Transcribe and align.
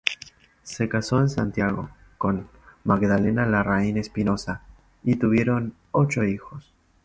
Se 0.63 0.89
casó 0.89 1.19
en 1.19 1.29
Santiago, 1.29 1.91
con 2.17 2.47
"Magdalena 2.85 3.45
Larraín 3.45 3.99
Espinosa" 3.99 4.63
y 5.03 5.17
tuvieron 5.17 5.75
ocho 5.91 6.23
hijos. 6.23 6.73